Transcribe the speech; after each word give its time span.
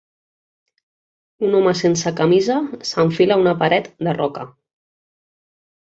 Un 1.49 1.57
home 1.59 1.75
sense 1.83 2.13
camisa 2.21 2.57
s'enfila 2.93 3.39
a 3.39 3.43
una 3.45 3.57
paret 3.63 3.93
de 4.09 4.19
roca 4.21 4.51